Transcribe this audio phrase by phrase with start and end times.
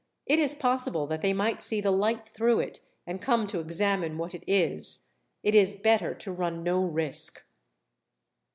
[0.25, 4.17] It is possible that they might see the light through it, and come to examine
[4.17, 5.05] what it is.
[5.43, 7.45] It is better to run no risk."